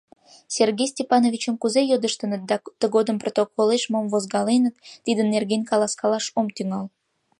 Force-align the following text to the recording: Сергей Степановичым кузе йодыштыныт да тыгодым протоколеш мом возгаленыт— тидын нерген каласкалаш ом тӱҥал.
Сергей 0.55 0.87
Степановичым 0.93 1.55
кузе 1.61 1.81
йодыштыныт 1.91 2.41
да 2.49 2.55
тыгодым 2.79 3.17
протоколеш 3.23 3.83
мом 3.93 4.05
возгаленыт— 4.13 4.75
тидын 5.05 5.27
нерген 5.35 5.61
каласкалаш 5.69 6.25
ом 6.39 6.47
тӱҥал. 6.55 6.85